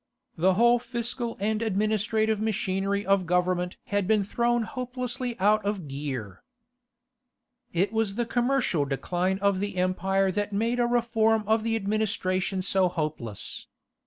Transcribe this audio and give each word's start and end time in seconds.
The 0.35 0.55
whole 0.55 0.79
fiscal 0.79 1.37
and 1.39 1.61
administrative 1.61 2.41
machinery 2.41 3.05
of 3.05 3.27
government 3.27 3.77
had 3.85 4.07
been 4.07 4.23
thrown 4.23 4.63
hopelessly 4.63 5.39
out 5.39 5.63
of 5.63 5.87
gear. 5.87 6.41
It 7.71 7.93
was 7.93 8.15
the 8.15 8.25
commercial 8.25 8.83
decline 8.85 9.37
of 9.43 9.59
the 9.59 9.75
empire 9.75 10.31
that 10.31 10.53
made 10.53 10.79
a 10.79 10.87
reform 10.87 11.43
of 11.45 11.63
the 11.63 11.75
administration 11.75 12.63
so 12.63 12.87
hopeless. 12.87 13.67